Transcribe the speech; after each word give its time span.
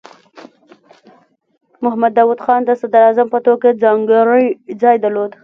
محمد 1.83 2.13
داؤد 2.17 2.39
خان 2.45 2.61
د 2.65 2.71
صدراعظم 2.81 3.27
په 3.33 3.39
توګه 3.47 3.79
ځانګړی 3.83 4.45
ځای 4.81 4.95
درلود. 5.03 5.31